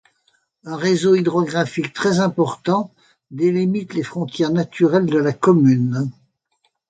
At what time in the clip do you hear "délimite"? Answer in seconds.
3.29-3.93